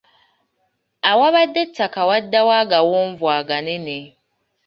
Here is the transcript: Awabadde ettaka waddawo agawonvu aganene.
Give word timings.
Awabadde 1.11 1.59
ettaka 1.65 2.01
waddawo 2.09 2.51
agawonvu 2.61 3.25
aganene. 3.37 3.97